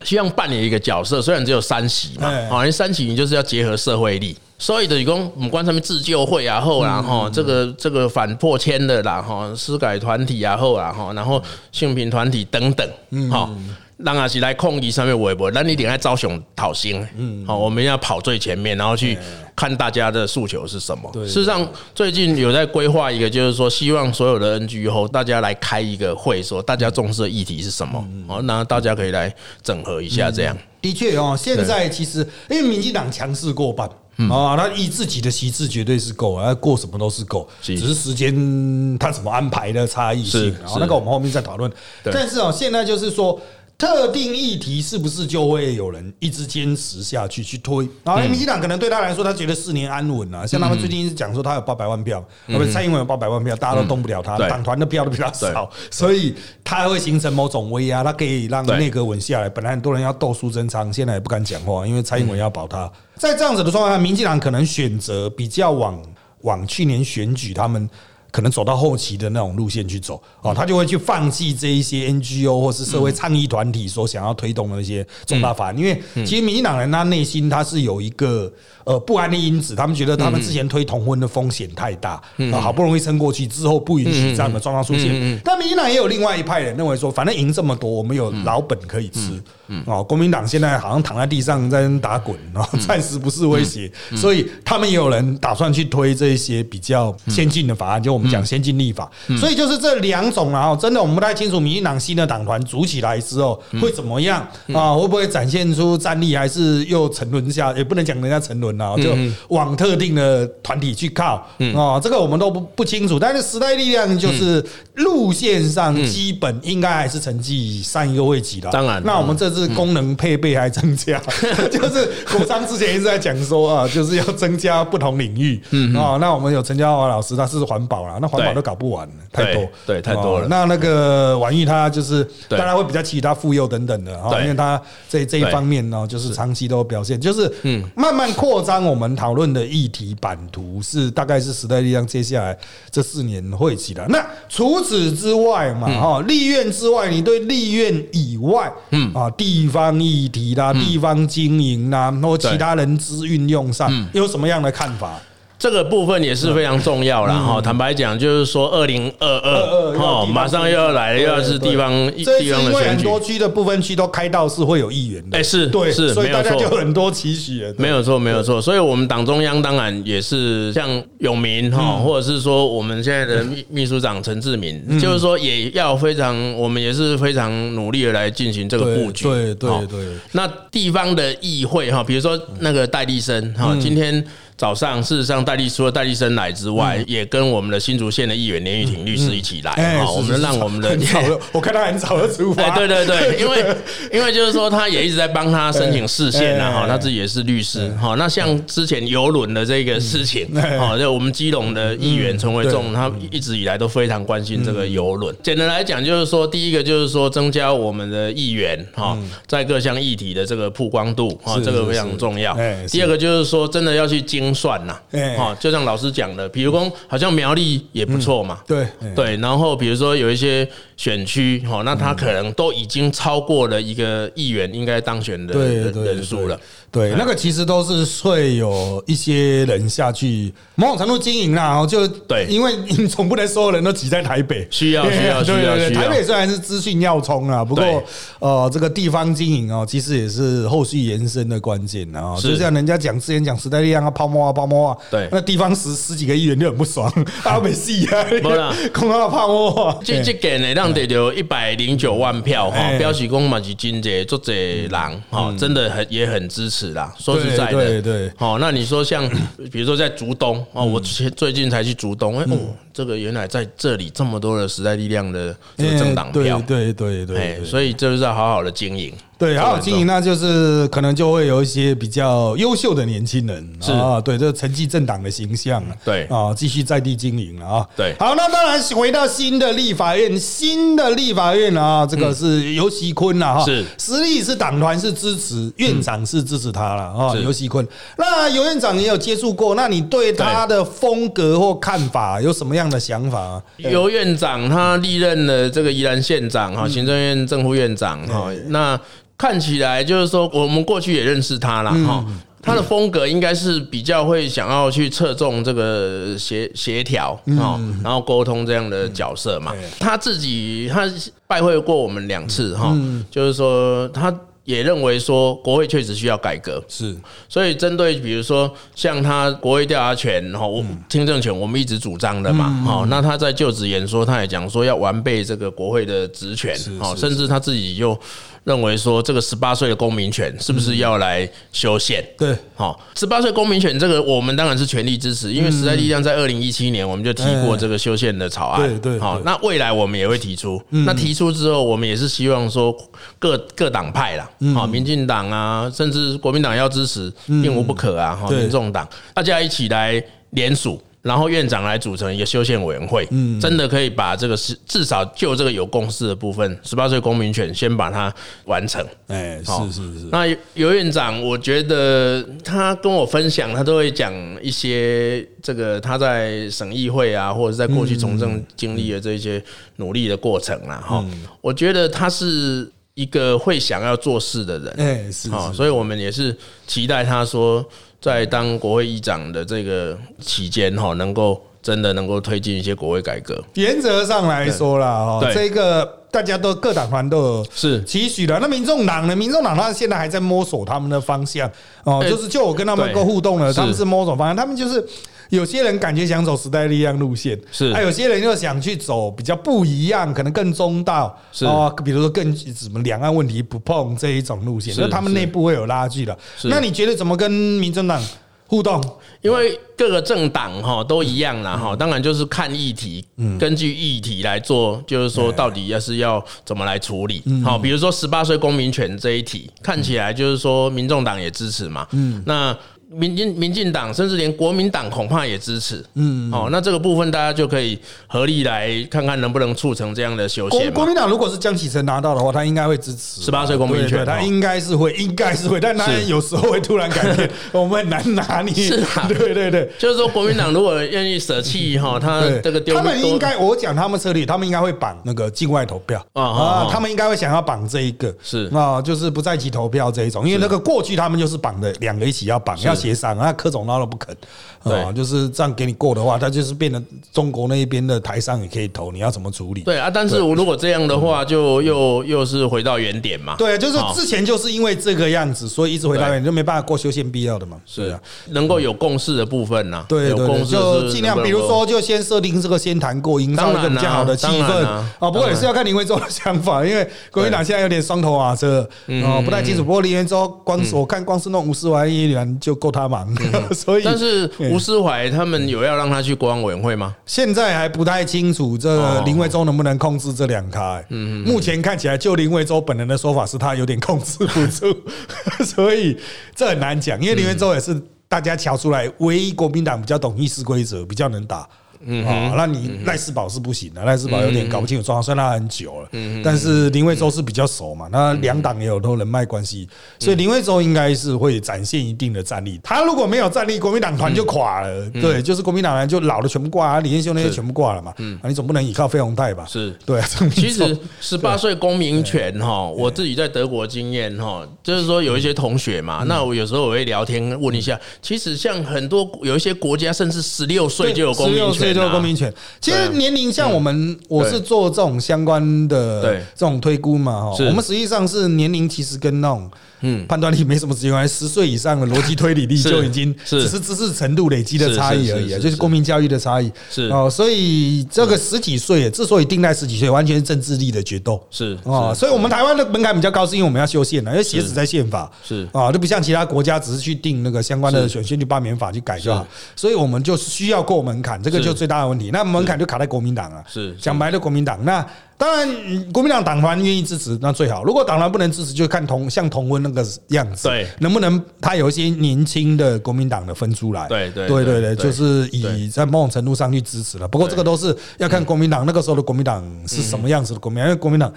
[0.03, 4.37] 希望扮演一个角色，虽然只有三席嘛，哎哦，因为三席你就是要结合社会力。
[4.57, 12.89] 所以的是讲，不管他们自救会啊，后然后这个这个反破迁的啦，哈，私改团体啊，后然后然后性平团体等等，
[13.31, 13.51] 哈，
[13.97, 19.19] 让阿是来控议上面微博，那你点爱招雄讨薪，嗯，好，我们要跑最前面，然后去
[19.57, 21.11] 看大家的诉求是什么。
[21.27, 30.57] 事实上，最近有在规划一个，就是说希望所有的 NGO 大家来开一个会，说大家重视的议题是什么，哦，那大家可以来整合一下，这样。
[30.81, 33.91] 的确哦，现在其实因为民进党强势过半。
[34.31, 41.71] 啊，他以自己的席次绝对是够啊，过什么都是够，只是时间他怎么安排的差异性是，然后那个我们后面再讨论。
[42.03, 43.41] 但是哦，现在就是说。
[43.77, 47.89] 特定议题是不是就会有人一直坚持下去去推？
[48.05, 50.47] 然后民进党可能对他来说，他觉得四年安稳啊。
[50.47, 59.49] 像他们最近一直讲说他有八百万票，不是蔡英文有八百万票，大家都动不了他，对党团的票都比较少，所以他会形成某种威压，他可以让对内阁稳下来。
[59.49, 62.91] 本来很多人要斗苏贞昌，现在也不敢讲话，因为蔡英文要保他。
[63.17, 66.01] 在这样子的状况下，民进党可能选择比较往
[66.43, 67.91] 往去年选举他们。
[68.35, 78.53] 可能走到后期的那种路线去走哦，他就会去放弃这一些 NGO 或是社会倡议团体所想要推动的一些重大法案，因为其实民进党人他内心他是有一个
[78.85, 82.21] 呃不安的因子，他们觉得他们之前推同婚的风险太大，
[82.53, 85.41] 啊，好不容易撑过去之后不允许这样的状况出现。
[85.45, 89.43] 但民进党也有另外一派人认为说，反正赢这么多，我们有老本可以吃。
[89.87, 99.11] 哦，国民党现在好像躺在地上在那打滚，然后暂时不是威胁，所以他们也有人打算去推这一些比较先进的法案，就我们讲先进立法。
[99.39, 104.95] 所以就是这两种啊，哦真的我们不太清楚，民进党新的党团组起来之后会怎么样啊？
[104.95, 107.73] 会不会展现出战力，还是又沉沦下？
[107.73, 109.15] 也不能讲人家沉沦啊，就
[109.49, 113.19] 往特定的团体去靠啊，这个我们都不不清楚。
[113.19, 118.71] 但是时代力量就是路线上基本应该还是成绩上一个位置的。
[118.71, 121.21] 当然那我们这次功能配备还增加，
[121.71, 125.61] 就是国商之前一直在讲说啊，就是要增加不同领域。
[125.71, 130.45] 嗯啊，那我们有陈嘉华老师，他是环保啦，那环保都搞不完，太多，对对太多了。
[130.45, 132.59] 哦那那个婉玉他就是对。
[132.59, 137.83] 大家会比较期待妇幼等等的啊，因为他这这一方面呢，就是长期都表现，就是嗯。
[137.97, 142.59] 慢慢扩张我们讨论的议题版图，是大概是时代力量接下来
[142.91, 144.05] 这四年会起的。
[144.09, 155.21] 那除此之外嘛，嗯哈，立院之外，你对立院以外，嗯啊，地方议题啦、地方经营啦，或其他人资运用上，嗯有什么样的看法？
[155.65, 157.33] 这个部分也是非常重要啦。
[157.37, 157.59] 哈。
[157.59, 168.61] 坦白讲，就是说二零二22二哈，要地方马上又要来，又要是地方地方的选举，很多区的部分区都开到是会有议员的，哎是对，是所以大家就很多期许了，没有错，没有错。
[168.61, 172.05] 所以，我们党中央当然也是像永明哈，嗯。
[172.05, 179.25] 或者是说我们现在的秘 秘书长陈志敏，就是说也要非常，我们也是非常努力的来进行这个布局。
[179.25, 179.83] 对对哈。
[179.89, 180.05] 对。
[180.05, 183.55] 对，那地方的议会哈，比如说那个戴立生嗯。
[183.55, 184.23] 哈，今天
[184.57, 190.97] 早上事实上戴立除了戴立生来之外，也跟我们的新竹县的议员连玉婷律师一起来哈，嗯哎是我们让我们的
[191.53, 193.77] 我看他很早就出发，哎，对对对， 因为
[194.13, 198.15] 因为就是说，他也一直在帮他申请视线啊，哎哈，他自己也是律师，哈。
[198.17, 200.79] 那像之前游轮的这个事情，哎。
[200.79, 202.95] 哈，就我们基隆的议员陈维仲，对。
[202.95, 205.35] 他一直以来都非常关心这个游轮。
[205.43, 212.57] 简单来讲，就是说，第一个就是说，增加我们的议员哈，在各项议题的这个曝光度，哈，是这个非常重要。
[212.91, 215.37] 第二个就是说，真的要去精算呐，哎。
[215.37, 218.83] 哈，就像老师讲的，比如说好像苗栗也不错嘛，对。
[219.01, 226.59] 哎对，然后比如说有一些选区，哈，那他可能都已经超过了一个议员应该当选的人数了。
[226.91, 232.47] 对，那个其实都是会有一些人下去某种程度经营啦，哦，就对。
[232.49, 236.01] 因为你总不能所有人都挤在台北，需要 需要需要需要。
[236.01, 237.91] 台北虽然是资讯要冲啊，不对。
[237.91, 238.05] 过
[238.39, 242.37] 呃，这个地方经营哦，其实也是后续延伸的关键啊。
[242.37, 242.51] 是。
[242.51, 245.29] 就像人家讲之前讲时代力量啊，泡沫啊，泡沫啊，对。
[245.33, 248.73] 那地方十十几个议员就很不爽， 啊，没戏啊，没啦。
[248.95, 257.13] 空到泡沫啊，这这个呢，让得有一百零九万票哈哎，表示公嘛是金姐做这人哈，真的很也很支持啦。
[257.19, 257.73] 说实在的。
[257.73, 258.33] 对的，对。
[258.37, 259.27] 好，那你说像
[259.73, 262.59] 比如说在竹东哦，我前最近才去竹东，哎哦，
[262.93, 266.59] 这个原来在这里这么多的时代力量的这个政党票。
[266.59, 269.15] 哎，对对对哎对，，所以这就是要好好的经营。
[269.37, 273.93] 对，好好经营，那就是可能就会有一些比较优秀的年轻人是。
[273.93, 276.25] 啊，对，这成绩政党的形象啊，对。
[276.25, 277.87] 啊，继续在地经营了啊。
[277.97, 278.15] 对。
[278.19, 283.85] 好，那当然回到新的立法院，新的立法院啊，这个是尤熙坤了哈，是。
[283.99, 287.87] 实力是党团是支持，院长是支持他了啊，尤熙坤。
[288.17, 293.63] 那尤院长也有接触过，那你对他的风格或看法有什么样的想法？
[293.79, 296.77] 尤院长他历任了这个宜兰县长嗯。
[296.77, 298.99] 哈，行政院正副院长哈，那
[299.37, 302.25] 看起来就是说，我们过去也认识他了哈。
[302.63, 309.75] 他的风格应该是比较会想要去侧重这个协协调啊，然后沟通这样的角色嘛。
[310.01, 311.11] 他自己他
[311.47, 312.97] 拜会过我们两次哈，
[313.31, 314.35] 就是说他。
[314.65, 317.15] 也认为说国会确实需要改革，是，
[317.51, 328.19] 所以针对比如说像他国会调查权，然后听证权，我们一直主张的嘛，好，那他在就职演说，他也讲说要完备这个国会的职权，好，甚至他自己就。
[328.65, 332.25] 认为说这个十八岁的公民权是不是要来修宪？
[332.37, 342.95] 对，好，十八岁公民权这个我们当然是全力支持，因为时代力量在二零一七年我们就提过这个修宪的草案，对对，好，那未来我们也会提出，那提出之后，我们也是希望说
[343.39, 351.01] 各各党派啦，好，民进党啊，甚至国民党要支持，并无不可啊，哈，民众党大家一起来联署。
[351.25, 358.31] 然后院长来组成一个修宪委员会，嗯，真的可以把这个是至少就这个有共识的部分，十八岁公民权先把它
[358.67, 359.03] 完成。
[359.29, 360.27] 哎，是是是。
[360.31, 364.31] 那尤院长，我觉得他跟我分享，他都会讲
[364.63, 369.65] 一些这个他在省议会啊，或者在过去从政经历的这些
[369.97, 371.03] 努力的过程啦。
[371.03, 371.25] 哈，
[371.63, 374.95] 我觉得他是一个会想要做事的人。
[374.99, 376.55] 哎，是啊，所以我们也是
[376.87, 377.83] 期待他说。
[378.25, 383.63] 在当国会议长的这个期间，哈，能够真的能够推进一些国会改革。
[383.75, 388.59] 原则上来说啦，哦，这个大家都各党团都有是期许的。
[388.61, 389.37] 那民众党呢？
[389.37, 391.71] 民众党他现在还在摸索他们的方向
[392.05, 395.07] 哦，就是就我跟他们够互动了，他们是摸索方向，他们就是。
[395.55, 406.37] 有些人感觉想走时代力量路线，是；还有些人又想去走比较不一样，可能更中道，是啊，比如说更什么两岸问题不碰这一种路线，那他们内部会有拉锯的。
[406.65, 408.23] 那你觉得怎么跟民政党
[408.67, 409.03] 互动？
[409.43, 413.25] 因为各个政党哈都一样啦哈，当然就是看议题，
[413.59, 417.43] 根据议题来做，就是说到底要是要怎么来处理。
[417.63, 422.77] 好，比如说十八岁公民权这一题，看起来就是说民众党也支持嘛，嗯，那。
[423.11, 430.93] 民进民进党甚至连国民党恐怕也支持，嗯，哦，那这个部分大家就可以合力来看看能不能促成这样的修宪。
[430.93, 438.75] 国民党如果是江启臣拿到的话，他应该会支持十八岁公民权，他应该是会，应该是会，但他有时候会突然改变，我们很难拿捏。
[438.75, 446.25] 是啊， 对对对，就是说国民党如果愿意舍弃哈，他这个他们应该我讲他们策略，他们应该会绑那个境外投票。
[446.33, 448.35] 啊，他们应该会想要绑这一个。
[448.43, 448.71] 是。
[448.75, 453.85] 啊，就是不在籍投票这一种，因为那个过去他们就是绑的两个一起要绑，要协商啊，柯总。
[453.87, 454.35] 那都不肯
[454.83, 457.05] 啊，就是这样给你过的话，他就是变成
[457.35, 459.83] 中国那一边的台商也可以投，你要怎么处理？
[459.83, 463.57] 对啊，但是我如果这样的话，就又又是回到原点嘛。
[463.59, 467.77] 对，就是之前就是因为这个样子，所以一直回到原点，就没办法过修宪必要的嘛。
[467.85, 475.07] 是啊，能够有共识的部分呢，对对，就尽量，比如说就先设定这个先谈过，营造一个比较好的气氛啊。
[475.19, 478.89] 不过也是要看林徽州的想法，因为国民党现在有点双头马车
[479.23, 479.85] 哦，不太清楚。
[479.85, 483.35] 不过林徽州光我看光是弄五十万亿元就够他忙。
[483.73, 487.17] 所以，但是吴思怀他们有要让他去国安委员会吗？
[487.25, 491.03] 现在还不太清楚，这林维洲能不能控制这两开？
[491.09, 494.95] 嗯，目前看起来，就林维洲本人的说法是他有点控制不住，
[495.65, 496.19] 所以
[496.55, 497.19] 这很难讲。
[497.21, 501.67] 因为林维洲也是大家瞧出来，唯一国民党比较懂议事规则，比较能打。
[502.07, 509.89] 嗯啊，那你赖世宝是不行的，赖世宝有点搞不清楚状况，虽然他很久了，嗯但是林慧州是比较熟嘛，那两党也有都人脉关系，
[510.19, 512.79] 所以林慧州应该是会展现一定的战力。
[512.83, 519.65] 他如果没有战力，国民党团就垮了，对，就是国民党团就老的全部挂，李彦秀那些全部挂了嘛，嗯，你总不能依靠费鸿泰吧？
[519.67, 519.95] 是。
[520.05, 531.94] 对，其实十八岁公民权哈，我自己在德国经验哈，就是说有一些同学嘛，那我有时候我会聊天问一下，其实像很多有一些国家，甚至十六岁就有公民权。
[531.95, 539.71] 就公民权，其实年龄像我们，我是做这种相关的这种推估嘛，哈，我们实际上是年龄其实跟那种。
[540.05, 541.35] 嗯，判断力没什么直接关系。
[541.35, 546.71] 十岁以上的逻辑推理力就已经只是知识程度累积的差异而已，就是公民教育的差异。
[546.91, 551.43] 是哦，所以这个十几岁之所以定在十几岁，完全是政治力的决斗。
[551.51, 555.31] 是啊，所以我们台湾的门槛比较高，是因为我们要修宪了，因为写死在宪法。
[555.43, 559.47] 是啊，就不像其他国家，只是去定那个相关的选选举罢免法去改就好。
[559.75, 562.31] 所以我们就需要过门槛，这个就最大的问题。
[562.31, 565.05] 那门槛就卡在国民党啊，是讲白了，国民党那。
[565.37, 567.85] 当然，国民党党团愿意支持，那最好。
[567.85, 574.07] 如果党团不能支持，就看同像同温那个样子，对，能不能他有一些年轻的国民党的分出来？
[574.09, 577.27] 对对对对对，就是以在某种程度上去支持了。
[577.27, 581.33] 不过这个都是要看国民党那个时候的国民党是什么样子的国民党，因为国民党。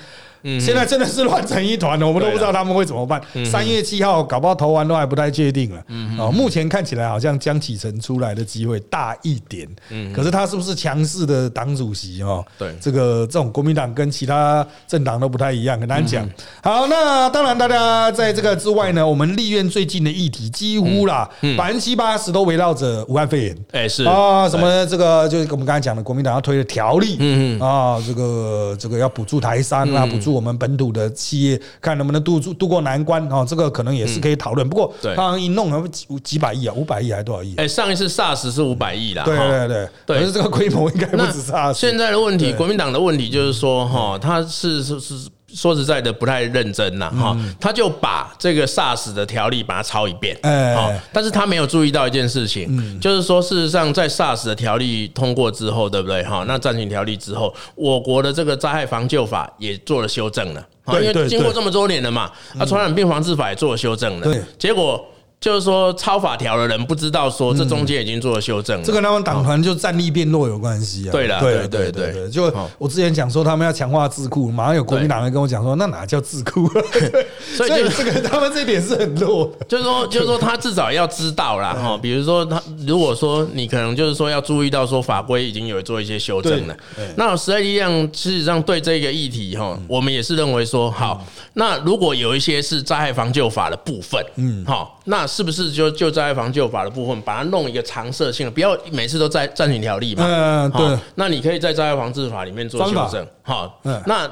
[0.61, 3.21] 现在真的是乱成一团了，我们都不知道他们会怎么办。
[3.43, 5.83] 三月七号搞不好投完都还不太确定了。
[6.17, 12.45] 哦，目前看起来好像江启臣出来的机会大一点，嗯，可是他是不是强势的党主席哦？
[12.57, 16.27] 对这个这种国民党跟其他政党都不太一样，很难讲。
[16.61, 23.57] 好，那当然大家在这个之外呢，我们立院最近的议题几乎啦，百分之七八十都围绕着武汉肺炎。
[23.71, 24.03] 哎是。
[24.03, 34.67] 啊，什么这个就是我们刚才讲的，国民党要推的条例，嗯啊，这个这个要补助台商啊，补助我们本土的企业，看能不能渡渡渡过难关啊，这个可能也是可以讨论。
[34.67, 35.15] 不过对。
[35.15, 37.55] 他好像一弄，几几百亿啊，五百亿还是多少亿？
[37.57, 39.89] 哎上一次 SARS 是五百亿啦，对对对。
[40.05, 40.19] 对。
[40.19, 41.73] 可是这个规模应该不止 SARS。
[41.73, 56.23] 现在的问题，国民党的问题就是说，哈，他是是是说实在的不太认真呐，哈，他就把这个 SARS 的条例把它抄一遍，哎好，但是他没有注意到一件事情，就是说，事实上在 SARS 的条例通过之后，对不对？
[56.23, 65.03] 哈，那暂停条例之后，我国的这个灾害防救法也做了修正了，哈因为经过这么多年了嘛，啊，传染病防治法也做了修正了，对结果。
[65.39, 68.83] 就是说，抄法条的人不知道说，这中间已经做了修正了。
[68.83, 71.11] 这跟他们党团就战力变弱有关系啊。
[71.11, 76.67] 对了对对对就我之前讲说他们要强化智库，马上有国民党人跟我讲说，那哪叫智库？
[77.55, 79.51] 所所以就这个他们这点是很弱。
[79.67, 81.97] 就是说，就是说，他至少要知道啦， 哈。
[82.01, 86.75] 比如说，他如果说你可能就是说要注意到说法规已经有做一些修正了
[87.15, 91.23] 那时代力量事实上对这个议题哈，我们也是认为说，好，
[91.53, 104.25] 那如果有一些是灾害防救法的部分，嗯，好，那是不是就就灾害防救法的部分，把它弄一个常设性的，不要每次都在暂停条例嘛，嗯，好对，那你可以在灾害防治法里面做修正，好嗯，那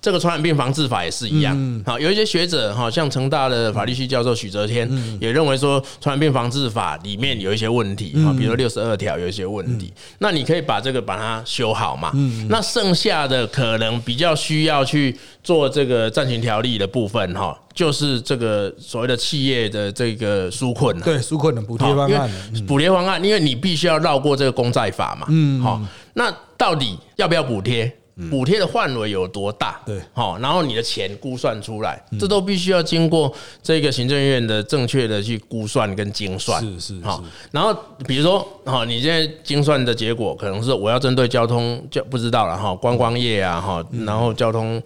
[0.00, 4.90] 这个传染病防治法也是一样，好，有一些学者哈，像成大的法律系教授许哲天
[5.20, 12.12] 也认为说，传染病防治法里面有一些问题，哈，比如六十二条有一些问题，那你可以把这个把它修好嘛，
[12.48, 15.14] 那剩下的可能比较需要去
[15.44, 25.26] 做这个暂行条例的部分哈，就是这个所谓的企业的这个纾困啊，对，纾困的补贴方因案，为补贴方案，因为你必须要绕过这个公债法嘛。
[25.28, 25.78] 嗯，好，
[26.14, 27.94] 那到底要不要补贴？
[28.28, 29.80] 补贴的范围有多大？
[29.86, 36.60] 对好，然后你的钱估算出来，这都必须要经过这个行政院的正确的去估算跟精算。
[36.60, 37.74] 是是好，然后
[38.06, 44.82] 比如说，好，你现在精算的结果可能是我要针对交通，就不知道了哈，观光业啊哈，然后交通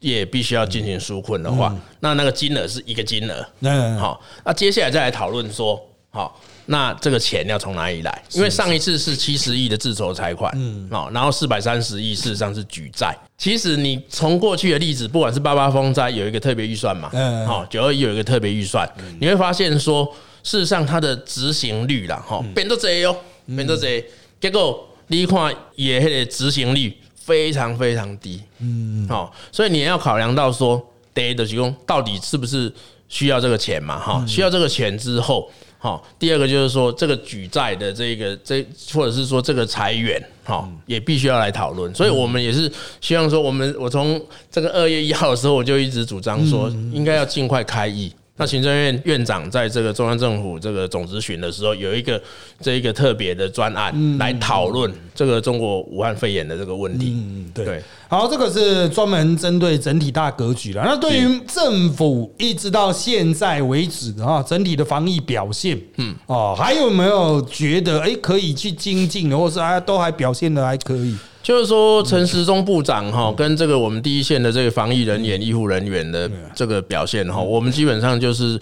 [0.00, 3.46] 业必须要进行纾困的话，那那个金额是一个金额。
[3.60, 5.80] 嗯，好，那接下来再来讨论说，
[6.14, 8.22] 好，那这个钱要从哪里来？
[8.32, 13.16] 因为上一次是七十亿的自筹财款，嗯，好，然后四百三十亿事实上是举债。
[13.38, 17.46] 其实你从过去的例子，不管是八八风灾有一个特别预算嘛，嗯。
[17.46, 18.86] 好，九二一有一个特别预算，
[19.18, 20.04] 你会发现说，
[20.42, 24.04] 事实上它的执行率啦，哈，变到这哟，变到这，
[24.38, 30.78] 结果你看也迄个执行率非常非常低，嗯，好，所以你也要考量到说，
[31.14, 32.70] 第一的提供到底是不是
[33.08, 35.50] 需要这个钱嘛，哈，需要这个钱之后。
[35.82, 38.64] 好，第二个就是说，这个举债的这个这，
[38.94, 41.92] 或者是说这个裁员，好，也必须要来讨论。
[41.92, 42.70] 所以我们也是
[43.00, 48.12] 希望说，我们我从这个二月一号的时候，我就一直主张说，应该要尽快开议。
[48.36, 52.20] 那行政院院长在这个中央政府这个总咨询的时候，有一个
[52.60, 57.12] 这一个特别的专案来讨论这个中国武汉肺炎的这个问题。
[57.14, 57.82] 嗯，对对。
[58.08, 60.82] 好，这个是专门针对整体大格局了。
[60.84, 71.16] 那对于政府一直到现在为止啊，整体的防疫表现，嗯，哦，还有没有觉得哎可以去精进的，或是啊都还表现的还可以？
[71.42, 78.58] 就是说，陈时中部长哈，跟这个我们第一线的这个防疫人员、医护人员的这个表现哈，我们基本上就是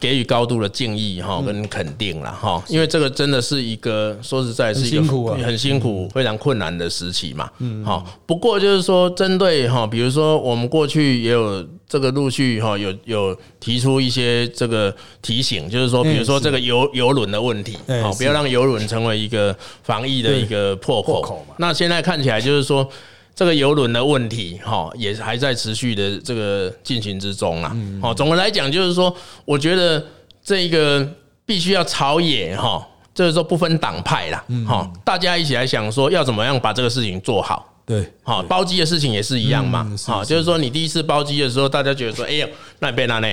[0.00, 7.50] 给予高度的敬意哈，跟肯定了哈，因为这个真的是一个说实在是一个很辛苦非常困难的时期嘛。
[7.84, 11.62] 好，不过就是说，针对哈，比如说我们过去也有
[11.94, 14.92] 这个陆续哈，有有提出一些这个
[15.22, 21.54] 提醒，就是说，比如说这个游游轮的问题，好，不要让游轮成为一个防疫的一个破口嘛。
[21.58, 22.84] 那现在看起来就是说，
[23.32, 27.76] 这个游轮的问题，哈，也还在持续的这个进行之中啊。
[28.02, 29.14] 好，总的来讲就是说，
[29.44, 30.04] 我觉得
[30.42, 31.08] 这个
[31.46, 32.84] 必须要朝野哈，
[33.14, 37.70] 就是说不分党派啦，哈，大家一起来想说要怎么样把这个事情做好。
[37.86, 39.90] 对，好，包机的事情也是一样嘛。
[40.06, 43.28] 好，就是说你第一次包机的时候，大家觉得说，哎呦，那边那呢，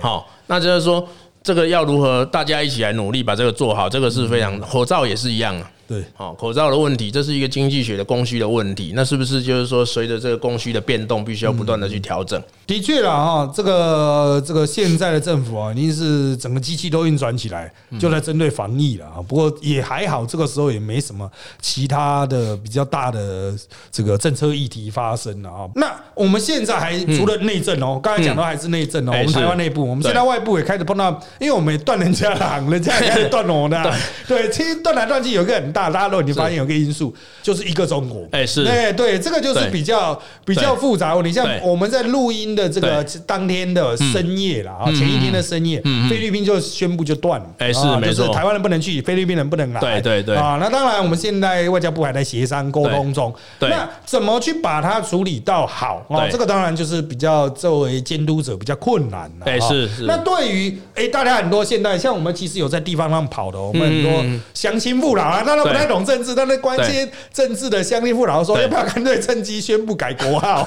[0.00, 1.06] 好，那就是说
[1.42, 5.70] 这个要如何大家一起来努力把这个做好，这个是非常口罩也是一样啊。
[5.88, 12.40] 对，好，口罩的问题，这是一个经济学的供需的问题，那是不是就是说，随着这个供需的变动，必须要不断的去调整？
[12.66, 19.22] 的确啦，哈，这个这个现在的政府啊，已经是整个机器都运转起来，就在针对防疫了啊。
[19.28, 23.54] 不过也还好，这个时候也没什么其他的比较大的
[23.92, 25.68] 这个政策议题发生了啊。
[25.76, 31.08] 那我们现在还除了内政哦，刚才讲到还是内政哦，我们台湾内部，我们现在外部也开始碰到，
[31.38, 33.94] 因为我们也断人家行，人家也开始断我的。
[34.26, 37.14] 对，其实断来断去有一个很大，大家都已经发现有一个因素，
[37.44, 38.26] 就是一个中国。
[38.32, 41.14] 哎，是，哎，对，这个就是比较比较复杂。
[41.22, 47.46] 你像我们在录音的这个当天的深夜了啊，前一天的深夜，菲律宾就宣布就断了。
[47.58, 49.80] 哎，是，就是台湾人不能去，菲律宾人不能来。
[49.80, 50.34] 对对对。
[50.34, 53.32] 啊，那当然，我们现在外交部还在协商沟通中。
[53.60, 56.04] 那怎么去把它处理到好？
[56.08, 59.46] 哦，这个当然就是比较作为监督者比较困难了。
[59.46, 60.04] 哎，是是。
[60.04, 70.64] 那对于哎，大家很多现在像我们其实有在地方上跑的，我们很多乡亲父老啊，大家不太懂政治，但是关心政治的乡亲父老说，要不要干脆趁机宣布改国号？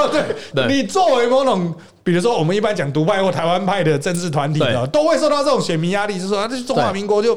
[0.54, 7.34] 对，你作为某种，比如说我们一般讲独派或台湾派的政治团体呢，都会受到这种选民压力，就是说啊，这中华民国就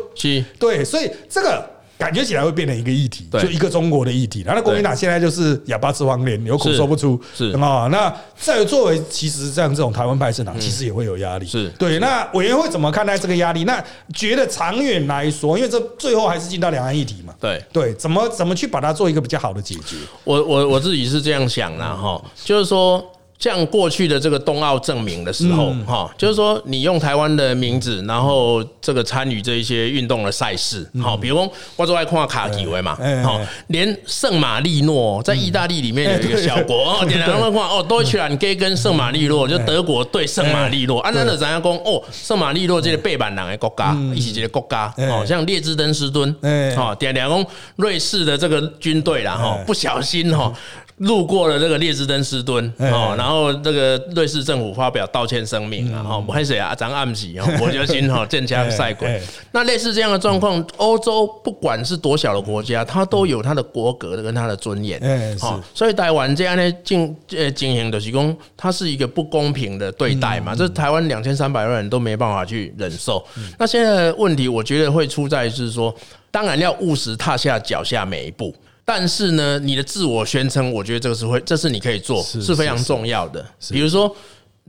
[0.59, 1.73] 对，所以这个。
[1.95, 4.43] 感觉起来会变成一个议题，就一个中国的议题。
[4.45, 7.87] 然后国民党现在就是哑巴吃黄连，有苦说不出，是啊。
[7.89, 11.45] 那在作为其实像这种台湾派政党，其实也会有压力。
[11.45, 11.99] 是对。
[11.99, 13.63] 那委员会怎么看待这个压力？
[13.63, 13.81] 那
[14.13, 17.33] 觉得长远来说，因为这最后还是进到两岸议题嘛。
[17.39, 19.95] 对对，怎么怎么去把它做一个比较好的解决？
[20.25, 23.01] 我我我自己是这样想的哈，就是说。
[23.39, 46.33] 像过去的这个冬奥证明的时候，哈，就是说你用台湾的名字，然后这个参与这一些运动的赛事，好，比如我做爱看卡几维嘛，好，连圣马力诺在意大利里面有一个小国哦，点两万块哦，多去了，你可以跟圣马力诺，就德国对圣马力诺，按照的咱家讲哦，圣马力诺这个背板人的国家，一起这个国家，哦，像列支敦斯敦，
[46.77, 50.53] 哦，点两公瑞士的这个军队啦，哈，不小心哈。
[50.97, 59.21] 路过了这个列支敦斯敦哦，然后这个瑞士政府发表道歉声明啊，哈，不谁啊，张暗喜哦，我就心哈，见枪赛鬼。
[59.51, 73.23] 那类似这样的状况，欧洲不管是多小的国家，它都有它的国格跟它的尊严，好，所以台湾这样呢进呃经营的提供，它是一个不公平的对待嘛，这台湾两千三百万人都没办法去忍受。
[73.57, 75.93] 那现在的问题，我觉得会出在是说，
[76.29, 78.53] 当然要务实踏下脚下每一步。
[78.85, 83.45] 但是呢，你的自我宣称，我觉得这个是会，这是你可以做，是非常重要的。
[83.69, 84.13] 比如说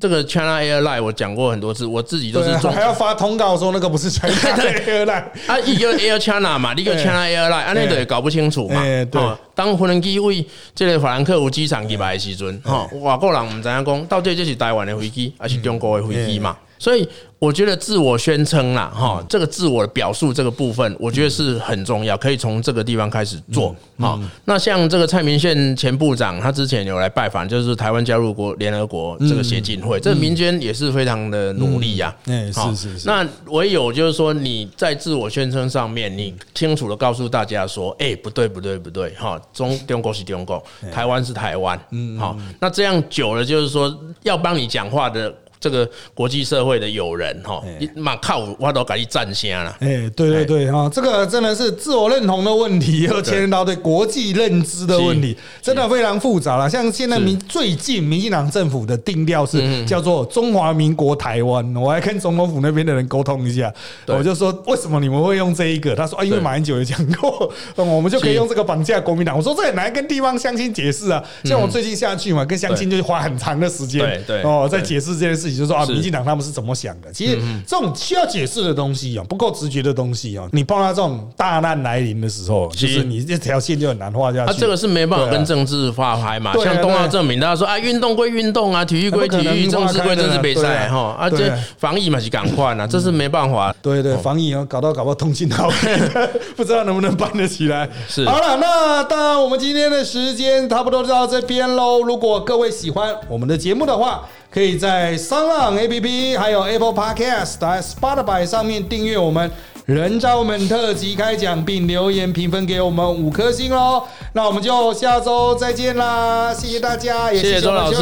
[0.01, 4.33] 这个 China Airline，我讲过很多次，我自己都是还要发通告说那个不是 China
[4.87, 8.81] Airline，啊，一个 Air China 嘛，一个 China Airline，啊，那个也搞不清楚嘛。
[9.11, 16.57] 对，当无人机为这个法兰克福机场入来的时阵，哈，外国人唔知影讲，到底这是台湾的飞机还是中国的飞机嘛？
[16.79, 17.09] 所以。
[17.45, 23.77] 我觉得自我宣称啦，哈，这个自我的表述这个部分，我觉得是很重要，可以从这个地方开始做。
[23.99, 32.17] 好，那像这个蔡明宪前部长，他之前有来拜访，就是台湾加入国联合国这个协进会，这民间也是非常的努力呀。
[32.25, 33.07] 哎，是是是。
[33.07, 41.79] 那唯有就是说你在自我宣称上面，你清楚的告诉大家说，哎，不对不对不对，哈，中中国是中国，台湾是台湾。
[41.91, 45.33] 嗯，好，那这样久了，就是说要帮你讲话的。
[45.65, 49.75] 这个国际社会的友人哈，马靠我都赶紧站先了。
[49.81, 56.69] 哎，对对对哈，这个真的是自我认同的问题，又牵连到对国际认知的问题，真的非常复杂了。
[56.69, 63.73] 像现在民最近民进党政府的定调是叫做中华民国台湾，我还跟总统府那边的人沟通一下，
[64.09, 65.97] 我就说为什么你们会用这一个？
[65.97, 69.35] 他说啊，因为马英九也讲过， 我们就可以用这个绑架国民党。
[69.35, 71.25] 我说这很难跟地方乡亲解释啊。
[71.43, 75.54] 像我最近下去嘛，跟乡亲就花很长的时间，对哦，在解释这件事情。
[75.57, 77.13] 就说啊，民进党他们是怎么想的？
[77.13, 84.51] 其实这种需要解释的东西啊，不够直觉的东西啊，你碰到这种大难来临的时候，其实你这条线就很难画下去。
[84.51, 86.53] 啊，这个是没办法跟政治发牌嘛。
[86.63, 91.17] 像冬奥证明，大家说啊，运动归运动啊，体育归体育，政治归政治比赛哈。
[91.19, 93.75] 啊，这防疫嘛是赶快啊，这是没办法。
[93.83, 95.71] 对对，防疫啊，搞到搞到通信到，
[96.57, 97.89] 不知道能不能办得起来。
[98.09, 102.03] 是好了，那当然我们今天的时间差不多就到这边喽。
[102.03, 109.51] 如果各位喜欢我们的节目的话，可以在三浪 A P P 还有 Apple Podcast、在 Spotify 上面订阅我们
[109.85, 114.05] 人渣们特辑开讲，并留言评分给我们五颗星喽。
[114.33, 116.55] 那我们就下周再见啦！
[116.55, 117.99] 谢谢大家，也谢谢周老师，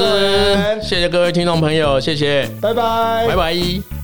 [0.83, 4.02] 谢谢各位听众朋友，谢谢，拜拜，拜拜。